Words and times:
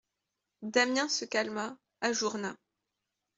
Damiens 0.77 1.09
se 1.19 1.27
calma, 1.35 1.67
ajourna. 2.11 2.53